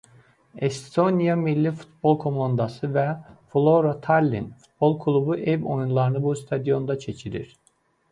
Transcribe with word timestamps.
Estoniya 0.67 1.33
milli 1.41 1.73
futbol 1.81 2.15
komandası 2.23 2.89
və 2.95 3.03
"Flora 3.55 3.91
Tallin" 4.07 4.47
futbol 4.63 4.97
klubu 5.05 5.37
ev 5.53 5.69
oyunlarını 5.75 6.23
bu 6.25 6.35
stadionda 6.41 6.97
keçirir. 7.05 7.53